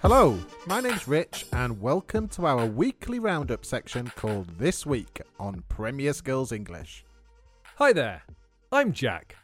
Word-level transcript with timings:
Hello, 0.00 0.38
my 0.68 0.80
name's 0.80 1.08
Rich, 1.08 1.46
and 1.52 1.80
welcome 1.80 2.28
to 2.28 2.46
our 2.46 2.66
weekly 2.66 3.18
roundup 3.18 3.64
section 3.64 4.12
called 4.14 4.46
This 4.56 4.86
Week 4.86 5.20
on 5.40 5.64
Premier 5.68 6.12
Skills 6.12 6.52
English. 6.52 7.04
Hi 7.78 7.92
there, 7.92 8.22
I'm 8.70 8.92
Jack. 8.92 9.34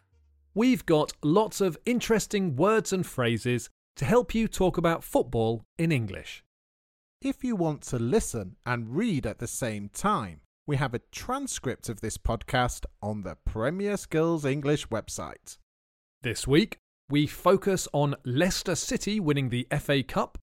We've 0.54 0.86
got 0.86 1.12
lots 1.24 1.60
of 1.60 1.76
interesting 1.84 2.54
words 2.54 2.92
and 2.92 3.04
phrases 3.04 3.68
to 3.96 4.04
help 4.04 4.32
you 4.32 4.46
talk 4.46 4.78
about 4.78 5.02
football 5.02 5.64
in 5.76 5.90
English. 5.90 6.44
If 7.20 7.42
you 7.42 7.56
want 7.56 7.82
to 7.88 7.98
listen 7.98 8.54
and 8.64 8.94
read 8.94 9.26
at 9.26 9.40
the 9.40 9.48
same 9.48 9.88
time, 9.88 10.40
we 10.68 10.76
have 10.76 10.94
a 10.94 11.02
transcript 11.10 11.88
of 11.88 12.00
this 12.00 12.16
podcast 12.16 12.84
on 13.02 13.22
the 13.22 13.36
Premier 13.44 13.96
Skills 13.96 14.44
English 14.44 14.86
website. 14.86 15.58
This 16.22 16.46
week, 16.46 16.78
we 17.10 17.26
focus 17.26 17.88
on 17.92 18.14
Leicester 18.24 18.76
City 18.76 19.18
winning 19.18 19.48
the 19.48 19.66
FA 19.80 20.02
Cup, 20.04 20.38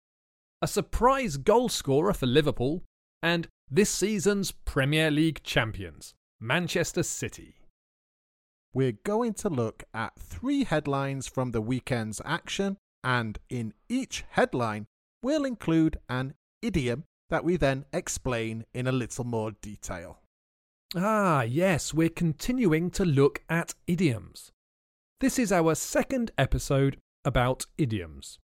a 0.62 0.68
surprise 0.68 1.38
goal 1.38 1.70
scorer 1.70 2.14
for 2.14 2.28
Liverpool, 2.28 2.84
and 3.24 3.48
this 3.70 3.90
season's 3.90 4.52
Premier 4.52 5.10
League 5.10 5.42
champions, 5.44 6.14
Manchester 6.40 7.04
City. 7.04 7.56
We're 8.74 8.98
going 9.04 9.34
to 9.36 9.50
look 9.50 9.84
at 9.94 10.20
three 10.20 10.64
headlines 10.64 11.28
from 11.28 11.52
the 11.52 11.62
weekend's 11.62 12.22
action, 12.24 12.78
and 13.04 13.40
in 13.50 13.74
each 13.90 14.24
headline, 14.30 14.86
we'll 15.24 15.46
include 15.46 15.98
an 16.08 16.36
idiom 16.62 17.06
that 17.30 17.44
we 17.44 17.58
then 17.58 17.86
explain 17.92 18.66
in 18.73 18.88
a 18.88 18.92
little 18.92 19.23
more 19.23 19.52
detail. 19.62 20.20
Ah, 20.96 21.42
yes, 21.42 21.94
we're 21.94 22.09
continuing 22.09 22.92
to 22.92 23.06
look 23.06 23.42
at 23.50 23.73
idioms. 23.88 24.52
This 25.22 25.40
is 25.40 25.52
our 25.52 25.73
second 25.76 26.32
episode 26.38 26.98
about 27.23 27.66
idioms. 27.78 28.38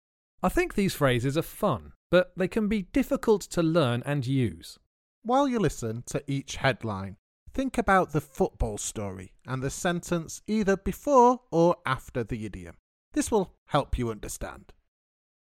I 0.43 0.49
think 0.49 0.75
these 0.75 0.95
phrases 0.95 1.37
are 1.37 1.43
fun, 1.43 1.93
but 2.11 2.33
they 2.37 2.49
can 2.49 2.69
be 2.69 2.83
difficult 2.83 3.43
to 3.43 3.63
learn 3.63 4.03
and 4.07 4.27
use. 4.27 4.79
While 5.23 5.49
you 5.49 5.59
listen 5.59 6.05
to 6.07 6.23
each 6.27 6.57
headline, 6.57 7.17
think 7.53 7.79
about 7.79 8.13
the 8.13 8.21
football 8.21 8.79
story 8.79 9.33
and 9.47 9.63
the 9.63 9.71
sentence 9.71 10.43
either 10.47 10.77
before 10.77 11.41
or 11.51 11.77
after 11.85 12.23
the 12.23 12.47
idiom. 12.47 12.77
This 13.13 13.31
will 13.31 13.55
help 13.69 13.99
you 13.99 14.11
understand. 14.11 14.73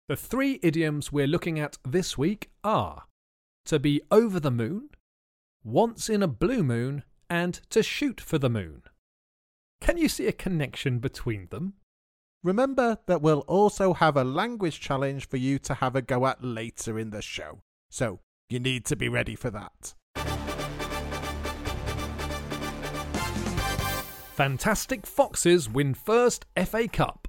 The 0.09 0.17
three 0.17 0.61
idioms 0.63 1.11
we're 1.11 1.27
looking 1.27 1.59
at 1.59 1.79
this 1.83 2.19
week 2.19 2.51
are 2.63 3.05
to 3.65 3.79
be 3.79 4.03
over 4.11 4.39
the 4.39 4.51
moon, 4.51 4.91
once 5.65 6.11
in 6.11 6.23
a 6.23 6.29
blue 6.29 6.63
moon, 6.63 7.05
and 7.31 7.55
to 7.71 7.83
shoot 7.83 8.21
for 8.21 8.39
the 8.39 8.51
moon. 8.51 8.83
Can 9.81 9.97
you 9.97 10.09
see 10.09 10.27
a 10.27 10.33
connection 10.33 10.99
between 10.99 11.49
them? 11.51 11.75
Remember 12.45 12.99
that 13.07 13.23
we'll 13.23 13.41
also 13.49 13.95
have 13.95 14.19
a 14.19 14.23
language 14.23 14.79
challenge 14.79 15.27
for 15.27 15.39
you 15.39 15.59
to 15.61 15.73
have 15.73 15.97
a 15.97 16.03
go 16.03 16.27
at 16.27 16.45
later 16.45 16.99
in 16.99 17.09
the 17.09 17.23
show, 17.23 17.63
so 17.89 18.21
you 18.51 18.61
need 18.61 18.85
to 18.85 18.97
be 18.97 19.09
ready 19.09 19.35
for 19.35 19.51
that. 19.51 19.95
Fantastic 24.35 25.07
Foxes 25.07 25.71
win 25.71 25.95
first 25.95 26.45
FA 26.67 26.87
Cup. 26.87 27.29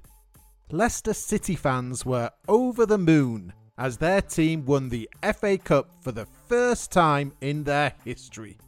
Leicester 0.70 1.14
City 1.14 1.54
fans 1.54 2.04
were 2.04 2.30
over 2.46 2.84
the 2.84 2.98
moon 2.98 3.54
as 3.78 3.96
their 3.96 4.20
team 4.20 4.66
won 4.66 4.90
the 4.90 5.08
FA 5.34 5.56
Cup 5.56 5.92
for 6.02 6.12
the 6.12 6.26
first 6.46 6.92
time 6.92 7.32
in 7.40 7.64
their 7.64 7.94
history. 8.04 8.58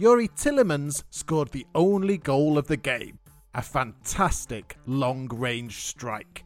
Youri 0.00 0.30
Tielemans 0.30 1.02
scored 1.10 1.50
the 1.50 1.66
only 1.74 2.16
goal 2.16 2.56
of 2.56 2.66
the 2.66 2.76
game, 2.78 3.18
a 3.54 3.62
fantastic 3.62 4.76
long 4.86 5.28
range 5.28 5.84
strike. 5.84 6.44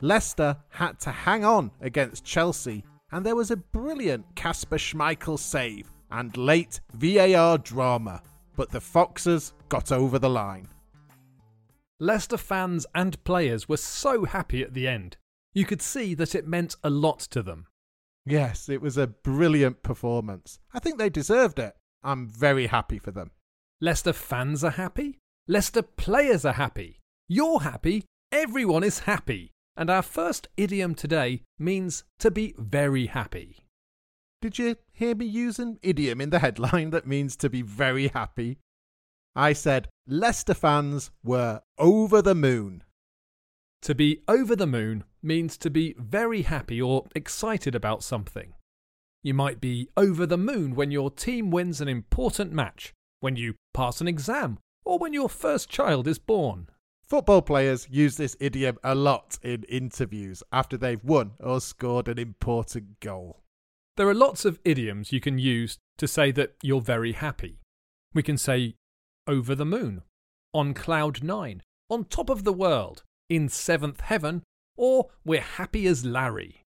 Leicester 0.00 0.56
had 0.68 1.00
to 1.00 1.10
hang 1.10 1.44
on 1.44 1.70
against 1.80 2.24
Chelsea, 2.24 2.84
and 3.12 3.24
there 3.24 3.36
was 3.36 3.50
a 3.50 3.56
brilliant 3.56 4.24
Kasper 4.34 4.76
Schmeichel 4.76 5.38
save 5.38 5.90
and 6.10 6.36
late 6.36 6.80
VAR 6.94 7.58
drama, 7.58 8.22
but 8.56 8.70
the 8.70 8.80
Foxes 8.80 9.52
got 9.68 9.90
over 9.92 10.18
the 10.18 10.30
line. 10.30 10.68
Leicester 11.98 12.36
fans 12.36 12.86
and 12.94 13.22
players 13.24 13.68
were 13.68 13.78
so 13.78 14.24
happy 14.24 14.62
at 14.62 14.74
the 14.74 14.86
end. 14.86 15.16
You 15.54 15.64
could 15.64 15.80
see 15.80 16.14
that 16.14 16.34
it 16.34 16.46
meant 16.46 16.76
a 16.84 16.90
lot 16.90 17.20
to 17.20 17.42
them. 17.42 17.66
Yes, 18.26 18.68
it 18.68 18.82
was 18.82 18.98
a 18.98 19.06
brilliant 19.06 19.82
performance. 19.82 20.58
I 20.74 20.78
think 20.78 20.98
they 20.98 21.08
deserved 21.08 21.58
it. 21.58 21.74
I'm 22.02 22.28
very 22.28 22.66
happy 22.66 22.98
for 22.98 23.12
them. 23.12 23.30
Leicester 23.80 24.12
fans 24.12 24.62
are 24.62 24.72
happy. 24.72 25.20
Leicester 25.48 25.82
players 25.82 26.44
are 26.44 26.54
happy. 26.54 26.98
You're 27.28 27.60
happy. 27.60 28.04
Everyone 28.32 28.82
is 28.82 29.00
happy. 29.00 29.52
And 29.76 29.88
our 29.88 30.02
first 30.02 30.48
idiom 30.56 30.96
today 30.96 31.42
means 31.56 32.02
to 32.18 32.32
be 32.32 32.54
very 32.58 33.06
happy. 33.06 33.58
Did 34.42 34.58
you 34.58 34.76
hear 34.92 35.14
me 35.14 35.24
use 35.26 35.60
an 35.60 35.78
idiom 35.82 36.20
in 36.20 36.30
the 36.30 36.40
headline 36.40 36.90
that 36.90 37.06
means 37.06 37.36
to 37.36 37.48
be 37.48 37.62
very 37.62 38.08
happy? 38.08 38.58
I 39.36 39.52
said 39.52 39.88
Leicester 40.08 40.54
fans 40.54 41.12
were 41.22 41.60
over 41.78 42.22
the 42.22 42.34
moon. 42.34 42.82
To 43.82 43.94
be 43.94 44.22
over 44.26 44.56
the 44.56 44.66
moon 44.66 45.04
means 45.22 45.56
to 45.58 45.70
be 45.70 45.94
very 45.96 46.42
happy 46.42 46.82
or 46.82 47.04
excited 47.14 47.76
about 47.76 48.02
something. 48.02 48.54
You 49.22 49.34
might 49.34 49.60
be 49.60 49.90
over 49.96 50.26
the 50.26 50.38
moon 50.38 50.74
when 50.74 50.90
your 50.90 51.10
team 51.10 51.50
wins 51.50 51.80
an 51.80 51.88
important 51.88 52.52
match, 52.52 52.94
when 53.20 53.36
you 53.36 53.54
pass 53.74 54.00
an 54.00 54.08
exam, 54.08 54.58
or 54.86 54.98
when 54.98 55.12
your 55.12 55.28
first 55.28 55.68
child 55.68 56.06
is 56.06 56.18
born. 56.18 56.68
Football 57.02 57.42
players 57.42 57.86
use 57.90 58.16
this 58.16 58.36
idiom 58.40 58.78
a 58.82 58.94
lot 58.94 59.38
in 59.42 59.64
interviews 59.64 60.42
after 60.50 60.76
they've 60.76 61.04
won 61.04 61.32
or 61.40 61.60
scored 61.60 62.08
an 62.08 62.18
important 62.18 63.00
goal. 63.00 63.42
There 63.96 64.08
are 64.08 64.14
lots 64.14 64.44
of 64.44 64.58
idioms 64.64 65.12
you 65.12 65.20
can 65.20 65.38
use 65.38 65.78
to 65.98 66.08
say 66.08 66.30
that 66.32 66.54
you're 66.62 66.80
very 66.80 67.12
happy. 67.12 67.58
We 68.14 68.22
can 68.22 68.38
say 68.38 68.74
over 69.26 69.54
the 69.54 69.64
moon, 69.64 70.02
on 70.54 70.74
cloud 70.74 71.22
nine, 71.22 71.62
on 71.90 72.04
top 72.04 72.30
of 72.30 72.44
the 72.44 72.52
world, 72.52 73.02
in 73.28 73.48
seventh 73.48 74.00
heaven, 74.00 74.42
or 74.76 75.10
we're 75.24 75.40
happy 75.40 75.86
as 75.86 76.04
Larry. 76.04 76.62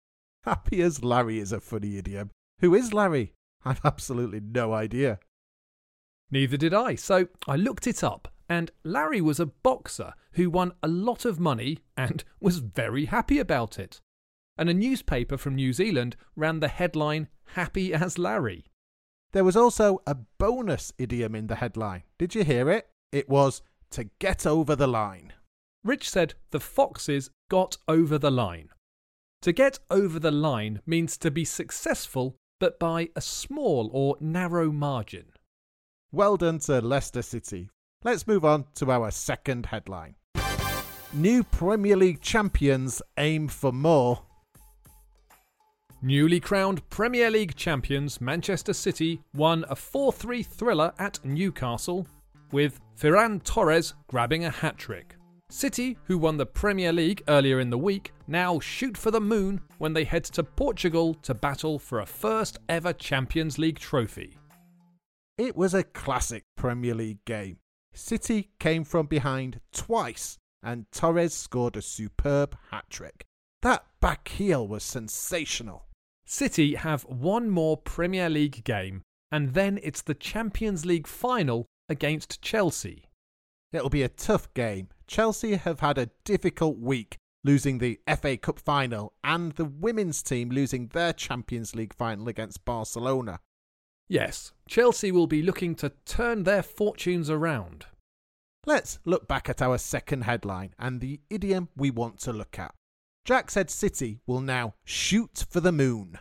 Happy 0.44 0.82
as 0.82 1.02
Larry 1.02 1.38
is 1.38 1.52
a 1.52 1.60
funny 1.60 1.96
idiom. 1.96 2.30
Who 2.60 2.74
is 2.74 2.92
Larry? 2.92 3.32
I've 3.64 3.80
absolutely 3.84 4.40
no 4.40 4.72
idea. 4.72 5.18
Neither 6.30 6.56
did 6.56 6.74
I, 6.74 6.94
so 6.94 7.28
I 7.46 7.56
looked 7.56 7.86
it 7.86 8.02
up, 8.02 8.28
and 8.48 8.70
Larry 8.82 9.20
was 9.20 9.40
a 9.40 9.46
boxer 9.46 10.14
who 10.32 10.50
won 10.50 10.72
a 10.82 10.88
lot 10.88 11.24
of 11.24 11.40
money 11.40 11.78
and 11.96 12.24
was 12.40 12.58
very 12.58 13.06
happy 13.06 13.38
about 13.38 13.78
it. 13.78 14.00
And 14.56 14.68
a 14.68 14.74
newspaper 14.74 15.36
from 15.36 15.56
New 15.56 15.72
Zealand 15.72 16.16
ran 16.36 16.60
the 16.60 16.68
headline 16.68 17.28
Happy 17.48 17.92
as 17.92 18.18
Larry. 18.18 18.64
There 19.32 19.44
was 19.44 19.56
also 19.56 20.00
a 20.06 20.16
bonus 20.38 20.92
idiom 20.96 21.34
in 21.34 21.48
the 21.48 21.56
headline. 21.56 22.04
Did 22.18 22.34
you 22.34 22.44
hear 22.44 22.70
it? 22.70 22.88
It 23.12 23.28
was 23.28 23.62
to 23.90 24.04
get 24.18 24.46
over 24.46 24.74
the 24.74 24.86
line. 24.86 25.32
Rich 25.84 26.08
said 26.08 26.34
the 26.50 26.60
Foxes 26.60 27.30
got 27.50 27.76
over 27.86 28.18
the 28.18 28.30
line. 28.30 28.70
To 29.42 29.52
get 29.52 29.78
over 29.90 30.18
the 30.18 30.30
line 30.30 30.80
means 30.86 31.18
to 31.18 31.30
be 31.30 31.44
successful, 31.44 32.36
but 32.58 32.80
by 32.80 33.10
a 33.14 33.20
small 33.20 33.90
or 33.92 34.16
narrow 34.20 34.72
margin. 34.72 35.33
Well 36.14 36.36
done 36.36 36.60
to 36.60 36.80
Leicester 36.80 37.22
City. 37.22 37.70
Let's 38.04 38.28
move 38.28 38.44
on 38.44 38.66
to 38.76 38.92
our 38.92 39.10
second 39.10 39.66
headline. 39.66 40.14
New 41.12 41.42
Premier 41.42 41.96
League 41.96 42.20
champions 42.20 43.02
aim 43.18 43.48
for 43.48 43.72
more. 43.72 44.22
Newly 46.02 46.38
crowned 46.38 46.88
Premier 46.88 47.32
League 47.32 47.56
champions 47.56 48.20
Manchester 48.20 48.72
City 48.72 49.22
won 49.34 49.64
a 49.68 49.74
4 49.74 50.12
3 50.12 50.44
thriller 50.44 50.92
at 51.00 51.18
Newcastle, 51.24 52.06
with 52.52 52.78
Ferran 52.96 53.42
Torres 53.42 53.94
grabbing 54.06 54.44
a 54.44 54.50
hat 54.50 54.78
trick. 54.78 55.16
City, 55.50 55.98
who 56.04 56.16
won 56.16 56.36
the 56.36 56.46
Premier 56.46 56.92
League 56.92 57.24
earlier 57.26 57.58
in 57.58 57.70
the 57.70 57.78
week, 57.78 58.12
now 58.28 58.60
shoot 58.60 58.96
for 58.96 59.10
the 59.10 59.20
moon 59.20 59.60
when 59.78 59.92
they 59.92 60.04
head 60.04 60.22
to 60.22 60.44
Portugal 60.44 61.14
to 61.22 61.34
battle 61.34 61.76
for 61.76 62.02
a 62.02 62.06
first 62.06 62.58
ever 62.68 62.92
Champions 62.92 63.58
League 63.58 63.80
trophy. 63.80 64.38
It 65.36 65.56
was 65.56 65.74
a 65.74 65.82
classic 65.82 66.44
Premier 66.56 66.94
League 66.94 67.24
game. 67.24 67.58
City 67.92 68.50
came 68.60 68.84
from 68.84 69.06
behind 69.06 69.60
twice, 69.72 70.38
and 70.62 70.86
Torres 70.92 71.34
scored 71.34 71.76
a 71.76 71.82
superb 71.82 72.56
hat 72.70 72.84
trick. 72.88 73.24
That 73.62 73.84
back 74.00 74.28
heel 74.28 74.66
was 74.68 74.84
sensational. 74.84 75.86
City 76.24 76.76
have 76.76 77.02
one 77.02 77.50
more 77.50 77.76
Premier 77.76 78.30
League 78.30 78.62
game, 78.62 79.02
and 79.32 79.54
then 79.54 79.80
it's 79.82 80.02
the 80.02 80.14
Champions 80.14 80.86
League 80.86 81.08
final 81.08 81.66
against 81.88 82.40
Chelsea. 82.40 83.06
It'll 83.72 83.90
be 83.90 84.04
a 84.04 84.08
tough 84.08 84.52
game. 84.54 84.88
Chelsea 85.08 85.56
have 85.56 85.80
had 85.80 85.98
a 85.98 86.10
difficult 86.24 86.78
week, 86.78 87.16
losing 87.42 87.78
the 87.78 87.98
FA 88.20 88.36
Cup 88.36 88.60
final 88.60 89.14
and 89.24 89.52
the 89.52 89.64
women's 89.64 90.22
team 90.22 90.50
losing 90.50 90.86
their 90.88 91.12
Champions 91.12 91.74
League 91.74 91.92
final 91.92 92.28
against 92.28 92.64
Barcelona. 92.64 93.40
Yes, 94.08 94.52
Chelsea 94.68 95.10
will 95.10 95.26
be 95.26 95.42
looking 95.42 95.74
to 95.76 95.92
turn 96.04 96.42
their 96.42 96.62
fortunes 96.62 97.30
around. 97.30 97.86
Let's 98.66 98.98
look 99.04 99.26
back 99.28 99.48
at 99.48 99.62
our 99.62 99.78
second 99.78 100.22
headline 100.22 100.74
and 100.78 101.00
the 101.00 101.20
idiom 101.30 101.68
we 101.76 101.90
want 101.90 102.18
to 102.20 102.32
look 102.32 102.58
at. 102.58 102.74
Jack 103.24 103.50
said 103.50 103.70
City 103.70 104.20
will 104.26 104.40
now 104.40 104.74
shoot 104.84 105.46
for 105.48 105.60
the 105.60 105.72
moon. 105.72 106.18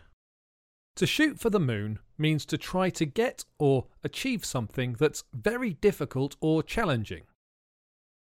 To 0.97 1.05
shoot 1.07 1.39
for 1.39 1.49
the 1.49 1.59
moon 1.59 1.99
means 2.17 2.45
to 2.45 2.57
try 2.57 2.89
to 2.91 3.05
get 3.05 3.43
or 3.57 3.87
achieve 4.03 4.45
something 4.45 4.95
that's 4.99 5.23
very 5.33 5.73
difficult 5.73 6.35
or 6.39 6.63
challenging. 6.63 7.23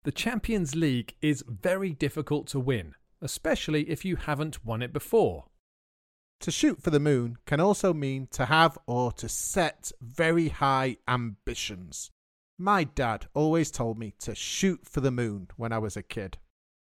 The 0.04 0.12
Champions 0.12 0.74
League 0.74 1.14
is 1.20 1.44
very 1.48 1.92
difficult 1.92 2.46
to 2.48 2.60
win, 2.60 2.94
especially 3.22 3.88
if 3.88 4.04
you 4.04 4.16
haven't 4.16 4.64
won 4.64 4.82
it 4.82 4.92
before. 4.92 5.44
To 6.40 6.50
shoot 6.50 6.82
for 6.82 6.90
the 6.90 7.00
moon 7.00 7.38
can 7.46 7.60
also 7.60 7.92
mean 7.94 8.28
to 8.32 8.46
have 8.46 8.78
or 8.86 9.12
to 9.12 9.28
set 9.28 9.92
very 10.00 10.48
high 10.48 10.98
ambitions. 11.08 12.10
My 12.58 12.84
dad 12.84 13.26
always 13.34 13.70
told 13.70 13.98
me 13.98 14.14
to 14.20 14.34
shoot 14.34 14.80
for 14.84 15.00
the 15.00 15.10
moon 15.10 15.48
when 15.56 15.72
I 15.72 15.78
was 15.78 15.96
a 15.96 16.02
kid. 16.02 16.38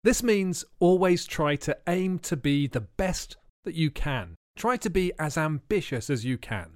This 0.04 0.24
means 0.24 0.64
always 0.80 1.26
try 1.26 1.56
to 1.58 1.78
aim 1.88 2.20
to 2.20 2.38
be 2.38 2.68
the 2.68 2.82
best 2.82 3.38
that 3.66 3.76
you 3.76 3.92
can. 3.92 4.36
Try 4.56 4.78
to 4.78 4.90
be 4.90 5.12
as 5.20 5.38
ambitious 5.38 6.10
as 6.10 6.24
you 6.24 6.38
can. 6.38 6.72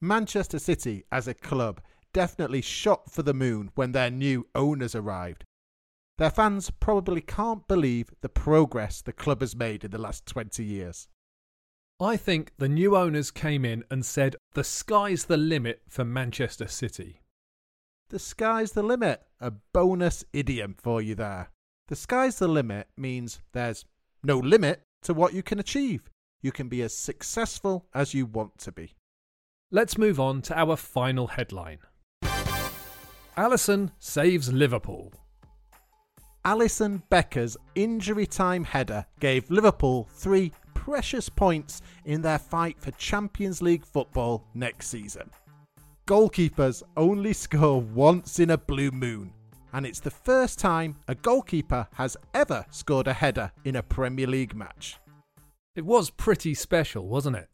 Manchester 0.00 0.58
City, 0.58 1.04
as 1.10 1.26
a 1.26 1.34
club, 1.34 1.80
definitely 2.12 2.60
shot 2.60 3.10
for 3.10 3.22
the 3.22 3.34
moon 3.34 3.70
when 3.74 3.92
their 3.92 4.10
new 4.10 4.46
owners 4.54 4.94
arrived. 4.94 5.44
Their 6.18 6.30
fans 6.30 6.70
probably 6.70 7.20
can't 7.20 7.66
believe 7.68 8.10
the 8.20 8.28
progress 8.28 9.02
the 9.02 9.12
club 9.12 9.40
has 9.40 9.56
made 9.56 9.84
in 9.84 9.90
the 9.90 9.98
last 9.98 10.26
20 10.26 10.64
years. 10.64 11.08
I 11.98 12.18
think 12.18 12.52
the 12.58 12.68
new 12.68 12.94
owners 12.94 13.30
came 13.30 13.64
in 13.64 13.82
and 13.90 14.04
said 14.04 14.36
the 14.52 14.64
sky's 14.64 15.24
the 15.24 15.38
limit 15.38 15.80
for 15.88 16.04
Manchester 16.04 16.68
City. 16.68 17.22
The 18.10 18.18
sky's 18.18 18.72
the 18.72 18.82
limit, 18.82 19.22
a 19.40 19.52
bonus 19.72 20.22
idiom 20.34 20.76
for 20.78 21.00
you 21.00 21.14
there. 21.14 21.48
The 21.88 21.96
sky's 21.96 22.38
the 22.38 22.48
limit 22.48 22.88
means 22.98 23.40
there's 23.52 23.86
no 24.22 24.36
limit 24.36 24.82
to 25.04 25.14
what 25.14 25.32
you 25.32 25.42
can 25.42 25.58
achieve. 25.58 26.10
You 26.42 26.52
can 26.52 26.68
be 26.68 26.82
as 26.82 26.94
successful 26.94 27.86
as 27.94 28.12
you 28.12 28.26
want 28.26 28.58
to 28.58 28.72
be. 28.72 28.92
Let's 29.70 29.96
move 29.96 30.20
on 30.20 30.42
to 30.42 30.58
our 30.58 30.76
final 30.76 31.28
headline. 31.28 31.78
Alisson 33.38 33.92
saves 33.98 34.52
Liverpool. 34.52 35.14
Alisson 36.44 37.02
Becker's 37.08 37.56
injury 37.74 38.26
time 38.26 38.64
header 38.64 39.06
gave 39.18 39.50
Liverpool 39.50 40.08
three 40.12 40.52
precious 40.86 41.28
points 41.28 41.82
in 42.04 42.22
their 42.22 42.38
fight 42.38 42.80
for 42.80 42.92
Champions 42.92 43.60
League 43.60 43.84
football 43.84 44.44
next 44.54 44.86
season. 44.86 45.28
Goalkeepers 46.06 46.84
only 46.96 47.32
score 47.32 47.80
once 47.80 48.38
in 48.38 48.50
a 48.50 48.56
blue 48.56 48.92
moon, 48.92 49.32
and 49.72 49.84
it's 49.84 49.98
the 49.98 50.12
first 50.12 50.60
time 50.60 50.94
a 51.08 51.16
goalkeeper 51.16 51.88
has 51.94 52.16
ever 52.34 52.64
scored 52.70 53.08
a 53.08 53.12
header 53.12 53.50
in 53.64 53.74
a 53.74 53.82
Premier 53.82 54.28
League 54.28 54.54
match. 54.54 54.98
It 55.74 55.84
was 55.84 56.08
pretty 56.10 56.54
special, 56.54 57.08
wasn't 57.08 57.34
it? 57.34 57.48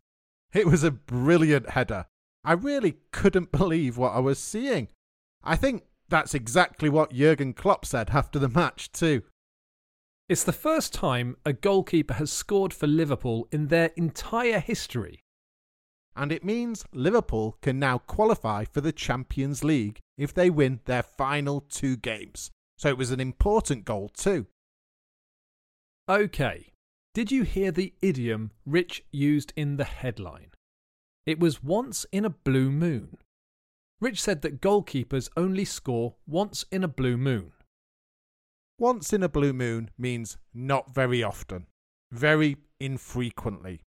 It 0.53 0.67
was 0.67 0.85
a 0.85 0.91
brilliant 0.91 1.71
header. 1.71 2.05
I 2.45 2.53
really 2.53 2.97
couldn't 3.13 3.51
believe 3.51 3.97
what 3.97 4.13
I 4.13 4.19
was 4.19 4.39
seeing. 4.39 4.89
I 5.43 5.57
think 5.57 5.85
that's 6.11 6.35
exactly 6.35 6.91
what 6.91 7.15
Jurgen 7.15 7.55
Klopp 7.55 7.87
said 7.87 8.11
after 8.11 8.39
the 8.39 8.51
match, 8.51 8.93
too. 8.93 9.23
It's 10.29 10.45
the 10.45 10.53
first 10.53 10.95
time 10.95 11.37
a 11.45 11.53
goalkeeper 11.53 12.15
has 12.15 12.33
scored 12.33 12.73
for 12.73 12.87
Liverpool 12.87 13.49
in 13.51 13.69
their 13.69 13.91
entire 13.97 14.61
history. 14.61 15.21
And 16.15 16.31
it 16.31 16.45
means 16.45 16.85
Liverpool 16.93 17.59
can 17.63 17.79
now 17.79 17.99
qualify 17.99 18.65
for 18.65 18.81
the 18.81 18.93
Champions 18.93 19.65
League 19.65 19.99
if 20.17 20.33
they 20.33 20.51
win 20.51 20.81
their 20.85 21.03
final 21.03 21.63
two 21.69 21.97
games. 21.97 22.51
So 22.79 22.89
it 22.89 22.99
was 22.99 23.11
an 23.11 23.21
important 23.21 23.85
goal, 23.85 24.11
too. 24.11 24.47
OK, 26.09 26.73
did 27.15 27.31
you 27.31 27.43
hear 27.43 27.71
the 27.71 27.95
idiom 28.03 28.53
Rich 28.67 29.05
used 29.11 29.53
in 29.57 29.77
the 29.77 29.85
headline? 29.85 30.51
It 31.27 31.41
was 31.41 31.63
once 31.63 32.07
in 32.13 32.25
a 32.25 32.31
blue 32.31 32.71
moon. 32.71 33.19
Rich 34.01 34.21
said 34.21 34.43
that 34.43 34.61
goalkeepers 34.61 35.31
only 35.37 35.65
score 35.65 36.17
once 36.27 36.65
in 36.73 36.83
a 36.83 36.89
blue 36.89 37.17
moon. 37.17 37.53
Once 38.83 39.13
in 39.13 39.23
a 39.23 39.29
blue 39.29 39.53
moon 39.53 39.89
means 39.97 40.39
not 40.53 40.93
very 40.93 41.23
often, 41.23 41.67
very 42.11 42.57
infrequently. 42.81 43.81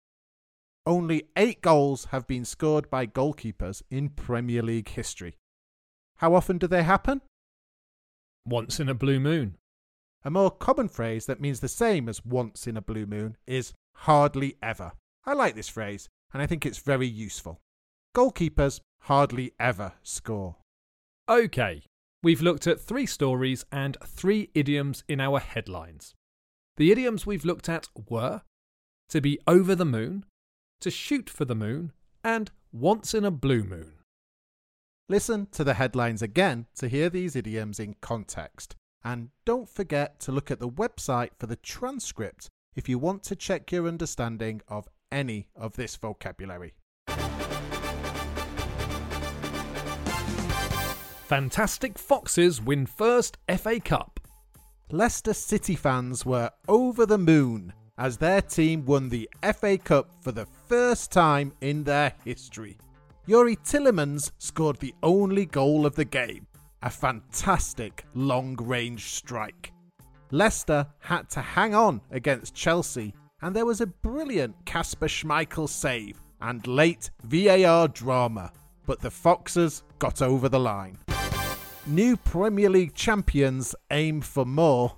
Only 0.86 1.24
eight 1.36 1.64
goals 1.64 2.06
have 2.12 2.28
been 2.28 2.46
scored 2.46 2.92
by 2.92 3.08
goalkeepers 3.08 3.82
in 3.90 4.10
Premier 4.10 4.62
League 4.62 4.90
history. 4.90 5.34
How 6.18 6.36
often 6.36 6.60
do 6.60 6.68
they 6.68 6.84
happen? 6.84 7.22
Once 8.46 8.80
in 8.80 8.88
a 8.88 8.94
blue 8.94 9.20
moon. 9.20 9.56
A 10.24 10.30
more 10.30 10.52
common 10.52 10.90
phrase 10.90 11.26
that 11.26 11.42
means 11.42 11.60
the 11.60 11.68
same 11.68 12.08
as 12.08 12.24
once 12.24 12.68
in 12.68 12.78
a 12.78 12.82
blue 12.82 13.08
moon 13.08 13.36
is 13.48 13.74
hardly 13.96 14.58
ever. 14.62 14.92
I 15.26 15.34
like 15.34 15.56
this 15.56 15.70
phrase, 15.70 16.08
and 16.32 16.40
I 16.40 16.46
think 16.46 16.68
it's 16.68 16.78
very 16.78 17.08
useful. 17.08 17.62
Goalkeepers 18.16 18.80
hardly 19.00 19.54
ever 19.60 19.94
score. 20.04 20.58
OK, 21.28 21.82
We've 22.24 22.42
looked 22.42 22.68
at 22.68 22.80
three 22.80 23.06
stories 23.06 23.66
and 23.70 23.98
three 24.06 24.50
idioms 24.56 25.04
in 25.10 25.20
our 25.20 25.40
headlines. 25.40 26.16
The 26.78 26.90
idioms 26.90 27.26
we've 27.26 27.44
looked 27.44 27.68
at 27.68 27.90
were 28.10 28.44
to 29.10 29.20
be 29.20 29.40
over 29.46 29.76
the 29.76 29.86
moon, 29.86 30.24
to 30.80 30.90
shoot 30.90 31.30
for 31.30 31.44
the 31.44 31.54
moon, 31.54 31.92
and 32.24 32.50
once 32.72 33.14
in 33.14 33.26
a 33.26 33.32
blue 33.32 33.64
moon. 33.64 33.96
Listen 35.10 35.48
to 35.52 35.66
the 35.66 35.74
headlines 35.74 36.22
again 36.22 36.68
to 36.76 36.88
hear 36.88 37.10
these 37.10 37.36
idioms 37.36 37.78
in 37.78 37.96
context. 38.00 38.78
And 39.04 39.32
don't 39.44 39.68
forget 39.68 40.22
to 40.22 40.32
look 40.32 40.50
at 40.50 40.60
the 40.60 40.70
website 40.70 41.32
for 41.38 41.48
the 41.48 41.58
transcript 41.58 42.50
if 42.74 42.88
you 42.88 42.98
want 42.98 43.24
to 43.24 43.36
check 43.36 43.70
your 43.70 43.86
understanding 43.86 44.62
of 44.70 44.88
any 45.12 45.50
of 45.58 45.76
this 45.76 45.98
vocabulary. 45.98 46.74
Fantastic 51.28 51.98
Foxes 51.98 52.62
win 52.62 52.86
first 52.86 53.38
FA 53.58 53.80
Cup. 53.80 54.20
Leicester 54.92 55.34
City 55.34 55.74
fans 55.74 56.26
were 56.26 56.52
over 56.68 57.06
the 57.06 57.18
moon 57.18 57.72
as 57.98 58.18
their 58.18 58.42
team 58.42 58.86
won 58.86 59.08
the 59.08 59.30
FA 59.56 59.78
Cup 59.78 60.10
for 60.22 60.34
the 60.34 60.46
first 60.68 61.14
time 61.14 61.54
in 61.62 61.86
their 61.86 62.12
history. 62.26 62.78
Youri 63.26 63.58
Tielemans 63.64 64.32
scored 64.38 64.78
the 64.80 64.94
only 65.02 65.46
goal 65.46 65.86
of 65.86 65.96
the 65.96 66.04
game, 66.04 66.46
a 66.82 66.90
fantastic 66.90 68.04
long 68.14 68.58
range 68.58 69.14
strike. 69.14 69.72
Leicester 70.32 70.86
had 71.00 71.30
to 71.30 71.40
hang 71.40 71.74
on 71.74 72.02
against 72.12 72.54
Chelsea, 72.54 73.14
and 73.42 73.56
there 73.56 73.66
was 73.66 73.80
a 73.80 73.88
brilliant 73.88 74.54
Kasper 74.66 75.08
Schmeichel 75.08 75.70
save 75.70 76.22
and 76.42 76.68
late 76.68 77.12
VAR 77.24 77.88
drama, 77.88 78.52
but 78.86 79.00
the 79.00 79.10
Foxes 79.10 79.84
got 80.00 80.22
over 80.22 80.50
the 80.50 80.60
line. 80.60 80.98
New 81.86 82.16
Premier 82.16 82.70
League 82.70 82.94
champions 82.94 83.76
aim 83.92 84.22
for 84.22 84.46
more. 84.46 84.96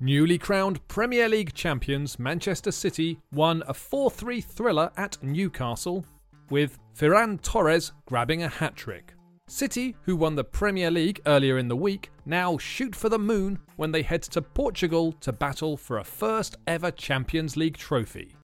Newly 0.00 0.36
crowned 0.36 0.86
Premier 0.86 1.30
League 1.30 1.54
champions 1.54 2.18
Manchester 2.18 2.70
City 2.70 3.18
won 3.32 3.62
a 3.66 3.72
4 3.72 4.10
3 4.10 4.42
thriller 4.42 4.90
at 4.98 5.16
Newcastle, 5.22 6.04
with 6.50 6.78
Ferran 6.94 7.40
Torres 7.40 7.92
grabbing 8.04 8.42
a 8.42 8.48
hat 8.48 8.76
trick. 8.76 9.14
City, 9.48 9.96
who 10.02 10.14
won 10.14 10.34
the 10.34 10.44
Premier 10.44 10.90
League 10.90 11.22
earlier 11.24 11.56
in 11.56 11.68
the 11.68 11.76
week, 11.76 12.10
now 12.26 12.58
shoot 12.58 12.94
for 12.94 13.08
the 13.08 13.18
moon 13.18 13.58
when 13.76 13.90
they 13.90 14.02
head 14.02 14.22
to 14.24 14.42
Portugal 14.42 15.12
to 15.20 15.32
battle 15.32 15.78
for 15.78 15.98
a 15.98 16.04
first 16.04 16.58
ever 16.66 16.90
Champions 16.90 17.56
League 17.56 17.78
trophy. 17.78 18.36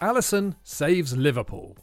Alisson 0.00 0.54
saves 0.62 1.16
Liverpool. 1.16 1.76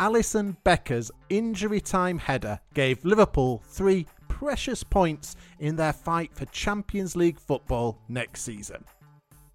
Alisson 0.00 0.56
Becker's 0.64 1.10
injury 1.28 1.78
time 1.78 2.18
header 2.18 2.58
gave 2.72 3.04
Liverpool 3.04 3.62
three 3.66 4.06
precious 4.28 4.82
points 4.82 5.36
in 5.58 5.76
their 5.76 5.92
fight 5.92 6.34
for 6.34 6.46
Champions 6.46 7.16
League 7.16 7.38
football 7.38 7.98
next 8.08 8.40
season. 8.40 8.82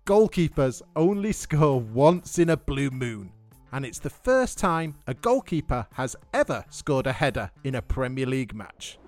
Goalkeepers 0.06 0.84
only 0.96 1.32
score 1.32 1.80
once 1.82 2.38
in 2.38 2.52
a 2.52 2.58
blue 2.58 2.92
moon, 2.92 3.32
and 3.72 3.84
it's 3.84 3.98
the 3.98 4.12
first 4.12 4.60
time 4.60 4.94
a 5.08 5.16
goalkeeper 5.16 5.88
has 5.94 6.16
ever 6.32 6.64
scored 6.70 7.08
a 7.08 7.12
header 7.12 7.50
in 7.64 7.74
a 7.74 7.82
Premier 7.82 8.28
League 8.28 8.54
match. 8.54 9.00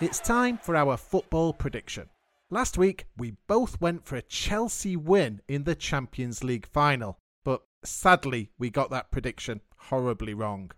It's 0.00 0.20
time 0.20 0.56
for 0.56 0.76
our 0.76 0.96
football 0.96 1.52
prediction. 1.52 2.08
Last 2.52 2.76
week, 2.76 3.06
we 3.16 3.36
both 3.46 3.80
went 3.80 4.04
for 4.04 4.16
a 4.16 4.20
Chelsea 4.20 4.94
win 4.94 5.40
in 5.48 5.64
the 5.64 5.74
Champions 5.74 6.44
League 6.44 6.66
final, 6.66 7.18
but 7.46 7.62
sadly, 7.82 8.50
we 8.58 8.68
got 8.68 8.90
that 8.90 9.10
prediction 9.10 9.62
horribly 9.88 10.34
wrong. 10.34 10.70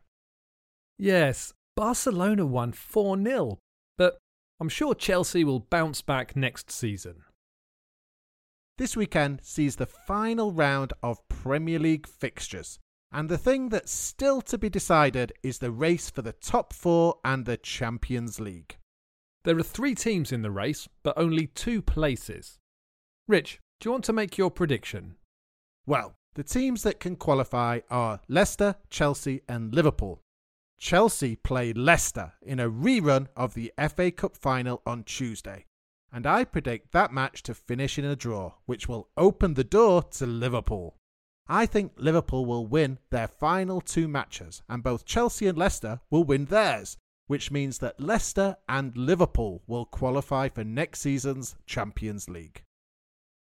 Yes, 1.00 1.52
Barcelona 1.74 2.46
won 2.46 2.70
4 2.70 3.20
0, 3.20 3.58
but 3.98 4.18
I'm 4.60 4.68
sure 4.68 4.94
Chelsea 4.94 5.42
will 5.42 5.58
bounce 5.58 6.00
back 6.00 6.36
next 6.36 6.70
season. 6.70 7.24
This 8.78 8.96
weekend 8.96 9.40
sees 9.42 9.74
the 9.74 9.86
final 9.86 10.52
round 10.52 10.92
of 11.02 11.26
Premier 11.26 11.80
League 11.80 12.06
fixtures, 12.06 12.78
and 13.10 13.28
the 13.28 13.36
thing 13.36 13.70
that's 13.70 13.90
still 13.90 14.40
to 14.42 14.56
be 14.56 14.68
decided 14.68 15.32
is 15.42 15.58
the 15.58 15.72
race 15.72 16.08
for 16.08 16.22
the 16.22 16.34
top 16.34 16.72
four 16.72 17.16
and 17.24 17.46
the 17.46 17.56
Champions 17.56 18.38
League. 18.38 18.76
There 19.44 19.58
are 19.58 19.62
three 19.62 19.94
teams 19.94 20.32
in 20.32 20.40
the 20.40 20.50
race, 20.50 20.88
but 21.02 21.18
only 21.18 21.48
two 21.48 21.82
places. 21.82 22.58
Rich, 23.28 23.60
do 23.78 23.88
you 23.88 23.92
want 23.92 24.04
to 24.04 24.12
make 24.14 24.38
your 24.38 24.50
prediction? 24.50 25.16
Well, 25.86 26.14
the 26.34 26.42
teams 26.42 26.82
that 26.82 26.98
can 26.98 27.16
qualify 27.16 27.80
are 27.90 28.20
Leicester, 28.26 28.76
Chelsea, 28.88 29.42
and 29.46 29.74
Liverpool. 29.74 30.22
Chelsea 30.78 31.36
play 31.36 31.74
Leicester 31.74 32.32
in 32.40 32.58
a 32.58 32.70
rerun 32.70 33.26
of 33.36 33.52
the 33.52 33.70
FA 33.90 34.10
Cup 34.10 34.34
final 34.34 34.80
on 34.86 35.04
Tuesday, 35.04 35.66
and 36.10 36.26
I 36.26 36.44
predict 36.44 36.92
that 36.92 37.12
match 37.12 37.42
to 37.42 37.54
finish 37.54 37.98
in 37.98 38.04
a 38.06 38.16
draw, 38.16 38.54
which 38.64 38.88
will 38.88 39.10
open 39.16 39.54
the 39.54 39.64
door 39.64 40.02
to 40.02 40.26
Liverpool. 40.26 40.96
I 41.46 41.66
think 41.66 41.92
Liverpool 41.96 42.46
will 42.46 42.66
win 42.66 42.98
their 43.10 43.28
final 43.28 43.82
two 43.82 44.08
matches, 44.08 44.62
and 44.70 44.82
both 44.82 45.04
Chelsea 45.04 45.46
and 45.46 45.58
Leicester 45.58 46.00
will 46.10 46.24
win 46.24 46.46
theirs, 46.46 46.96
which 47.26 47.50
means 47.50 47.78
that 47.78 48.00
Leicester 48.00 48.56
and 48.68 48.96
Liverpool 48.96 49.62
will 49.66 49.86
qualify 49.86 50.48
for 50.48 50.64
next 50.64 51.00
season's 51.00 51.56
Champions 51.66 52.28
League. 52.28 52.62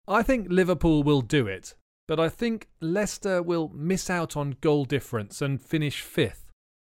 I 0.07 0.23
think 0.23 0.49
Liverpool 0.51 1.03
will 1.03 1.23
do 1.23 1.47
it, 1.47 1.75
but 2.07 2.21
I 2.21 2.29
think 2.29 2.69
Leicester 2.81 3.43
will 3.43 3.71
miss 3.75 4.11
out 4.11 4.37
on 4.37 4.57
goal 4.61 4.85
difference 4.85 5.41
and 5.41 5.63
finish 5.63 6.03
fifth, 6.03 6.51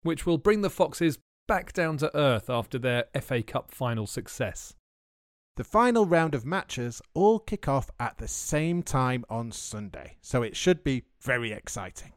which 0.01 0.25
will 0.25 0.39
bring 0.39 0.61
the 0.61 0.69
Foxes 0.69 1.19
back 1.47 1.73
down 1.73 1.97
to 1.97 2.15
earth 2.17 2.49
after 2.49 2.79
their 2.79 3.05
FA 3.21 3.43
Cup 3.43 3.71
final 3.71 4.07
success. 4.07 4.73
The 5.57 5.63
final 5.63 6.05
round 6.05 6.35
of 6.35 6.45
matches 6.45 7.01
all 7.13 7.39
kick 7.39 7.67
off 7.67 7.89
at 7.99 8.17
the 8.17 8.27
same 8.27 8.83
time 8.83 9.23
on 9.29 9.51
Sunday, 9.51 10.17
so 10.21 10.41
it 10.41 10.57
should 10.57 10.83
be 10.83 11.05
very 11.21 11.51
exciting. 11.51 12.11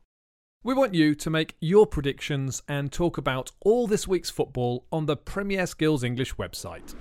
We 0.68 0.74
want 0.74 0.92
you 0.92 1.14
to 1.14 1.30
make 1.30 1.56
your 1.60 1.86
predictions 1.86 2.62
and 2.68 2.92
talk 2.92 3.16
about 3.16 3.52
all 3.60 3.86
this 3.86 4.06
week's 4.06 4.28
football 4.28 4.84
on 4.92 5.06
the 5.06 5.16
Premier 5.16 5.66
Skills 5.66 6.04
English 6.04 6.34
website. 6.34 6.94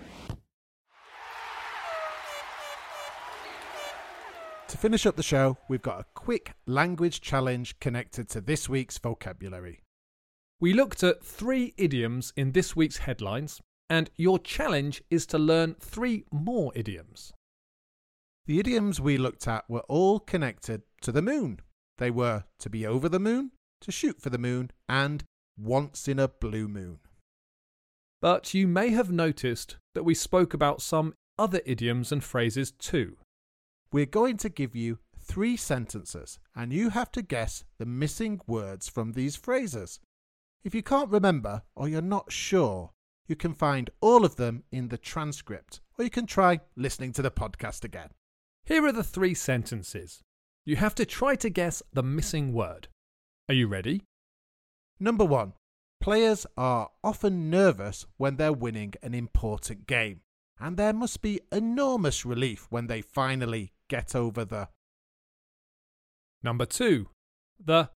To 4.70 4.78
finish 4.78 5.06
up 5.06 5.18
the 5.18 5.22
show, 5.22 5.58
we've 5.68 5.82
got 5.82 6.00
a 6.00 6.06
quick 6.14 6.54
language 6.66 7.20
challenge 7.20 7.78
connected 7.82 8.30
to 8.30 8.40
this 8.40 8.70
week's 8.70 8.98
vocabulary. 9.00 9.82
We 10.62 10.72
looked 10.72 11.04
at 11.04 11.22
three 11.22 11.74
idioms 11.76 12.32
in 12.38 12.54
this 12.54 12.74
week's 12.74 13.00
headlines, 13.00 13.60
and 13.90 14.10
your 14.16 14.40
challenge 14.40 15.04
is 15.10 15.26
to 15.26 15.38
learn 15.38 15.76
three 15.82 16.24
more 16.32 16.72
idioms. 16.74 17.34
The 18.46 18.62
idioms 18.62 19.02
we 19.02 19.18
looked 19.18 19.46
at 19.46 19.70
were 19.70 19.84
all 19.90 20.22
connected 20.22 20.84
to 21.02 21.12
the 21.12 21.22
moon. 21.22 21.60
They 21.98 22.12
were 22.12 22.46
to 22.60 22.70
be 22.70 22.86
over 22.86 23.10
the 23.10 23.20
moon, 23.20 23.52
to 23.82 23.92
shoot 23.92 24.22
for 24.22 24.30
the 24.30 24.38
moon, 24.38 24.72
and 24.88 25.24
once 25.58 26.08
in 26.08 26.20
a 26.20 26.28
blue 26.28 26.68
moon. 26.68 27.00
But 28.22 28.54
you 28.54 28.68
may 28.68 28.90
have 28.90 29.12
noticed 29.12 29.78
that 29.94 30.04
we 30.04 30.14
spoke 30.14 30.54
about 30.54 30.82
some 30.82 31.14
other 31.38 31.62
idioms 31.66 32.12
and 32.12 32.24
phrases 32.24 32.72
too. 32.72 33.18
We're 33.92 34.06
going 34.06 34.38
to 34.38 34.50
give 34.50 34.76
you 34.76 35.00
three 35.20 35.58
sentences, 35.58 36.40
and 36.56 36.74
you 36.74 36.90
have 36.90 37.12
to 37.12 37.22
guess 37.22 37.64
the 37.78 37.86
missing 37.86 38.42
words 38.48 38.90
from 38.90 39.12
these 39.12 39.36
phrases. 39.36 40.00
If 40.64 40.74
you 40.74 40.84
can't 40.84 41.10
remember 41.10 41.62
or 41.76 41.88
you're 41.88 42.02
not 42.02 42.32
sure, 42.32 42.92
you 43.28 43.36
can 43.36 43.54
find 43.54 43.90
all 44.02 44.26
of 44.26 44.38
them 44.38 44.64
in 44.72 44.88
the 44.88 44.98
transcript, 44.98 45.82
or 45.98 46.04
you 46.04 46.10
can 46.10 46.26
try 46.26 46.60
listening 46.76 47.12
to 47.14 47.22
the 47.22 47.32
podcast 47.32 47.84
again. 47.84 48.10
Here 48.66 48.86
are 48.86 48.92
the 48.92 49.04
three 49.04 49.34
sentences. 49.34 50.24
You 50.66 50.78
have 50.78 50.96
to 50.96 51.06
try 51.06 51.36
to 51.36 51.50
guess 51.50 51.84
the 51.94 52.04
missing 52.04 52.54
word. 52.54 52.88
Are 53.50 53.56
you 53.56 53.68
ready? 53.68 54.04
Number 55.00 55.24
one, 55.24 55.54
players 56.02 56.46
are 56.58 56.90
often 57.02 57.50
nervous 57.50 58.06
when 58.18 58.36
they're 58.36 58.52
winning 58.52 58.94
an 59.02 59.14
important 59.14 59.88
game, 59.88 60.20
and 60.60 60.76
there 60.76 60.92
must 60.92 61.22
be 61.22 61.40
enormous 61.50 62.26
relief 62.26 62.68
when 62.70 62.88
they 62.88 63.02
finally 63.02 63.72
get 63.88 64.14
over 64.16 64.44
the. 64.44 64.68
Number 66.44 66.66
two, 66.66 67.08
the 67.64 67.90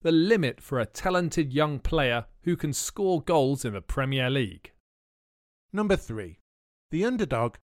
the 0.00 0.12
limit 0.12 0.62
for 0.62 0.80
a 0.80 0.86
talented 0.86 1.52
young 1.52 1.78
player 1.78 2.26
who 2.44 2.56
can 2.56 2.72
score 2.72 3.20
goals 3.20 3.64
in 3.64 3.74
the 3.74 3.82
Premier 3.82 4.30
League. 4.30 4.72
Number 5.70 5.96
three, 5.96 6.38
the 6.90 7.04
underdog 7.04 7.56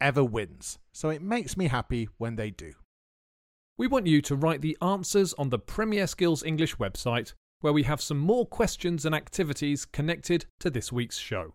ever 0.00 0.24
wins, 0.24 0.78
so 0.92 1.10
it 1.10 1.20
makes 1.20 1.56
me 1.56 1.68
happy 1.68 2.08
when 2.16 2.36
they 2.36 2.50
do. 2.50 2.72
We 3.80 3.86
want 3.86 4.06
you 4.06 4.20
to 4.20 4.36
write 4.36 4.60
the 4.60 4.76
answers 4.82 5.32
on 5.38 5.48
the 5.48 5.58
Premier 5.58 6.06
Skills 6.06 6.42
English 6.42 6.76
website, 6.76 7.32
where 7.62 7.72
we 7.72 7.84
have 7.84 8.02
some 8.02 8.18
more 8.18 8.44
questions 8.44 9.06
and 9.06 9.14
activities 9.14 9.86
connected 9.86 10.44
to 10.58 10.68
this 10.68 10.92
week's 10.92 11.16
show. 11.16 11.54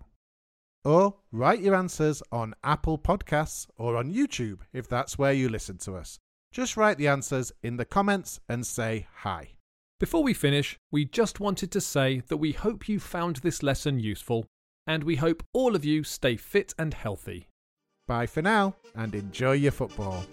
Or 0.83 1.17
write 1.31 1.59
your 1.59 1.75
answers 1.75 2.23
on 2.31 2.55
Apple 2.63 2.97
Podcasts 2.97 3.67
or 3.77 3.95
on 3.95 4.11
YouTube 4.11 4.61
if 4.73 4.89
that's 4.89 5.19
where 5.19 5.33
you 5.33 5.49
listen 5.49 5.77
to 5.77 5.97
us. 5.97 6.17
Just 6.51 6.75
write 6.75 6.97
the 6.97 7.09
answers 7.09 7.51
in 7.61 7.77
the 7.77 7.85
comments 7.85 8.39
and 8.49 8.65
say 8.65 9.05
hi. 9.17 9.51
Before 9.99 10.23
we 10.23 10.33
finish, 10.33 10.79
we 10.91 11.05
just 11.05 11.39
wanted 11.39 11.71
to 11.73 11.79
say 11.79 12.23
that 12.27 12.37
we 12.37 12.53
hope 12.53 12.89
you 12.89 12.99
found 12.99 13.35
this 13.35 13.61
lesson 13.61 13.99
useful 13.99 14.47
and 14.87 15.03
we 15.03 15.17
hope 15.17 15.43
all 15.53 15.75
of 15.75 15.85
you 15.85 16.03
stay 16.03 16.37
fit 16.37 16.73
and 16.79 16.95
healthy. 16.95 17.49
Bye 18.07 18.25
for 18.25 18.41
now 18.41 18.77
and 18.95 19.13
enjoy 19.13 19.51
your 19.51 19.73
football. 19.73 20.25